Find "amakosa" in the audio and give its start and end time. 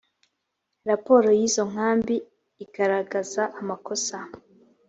3.59-4.17